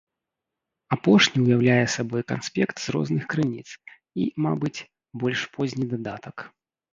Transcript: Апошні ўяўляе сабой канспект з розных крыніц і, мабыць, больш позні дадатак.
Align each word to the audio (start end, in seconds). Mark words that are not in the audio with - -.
Апошні 0.95 1.39
ўяўляе 1.43 1.83
сабой 1.95 2.23
канспект 2.31 2.75
з 2.85 2.95
розных 2.95 3.23
крыніц 3.35 3.67
і, 3.75 4.23
мабыць, 4.47 4.85
больш 5.27 5.39
позні 5.59 5.85
дадатак. 5.95 6.37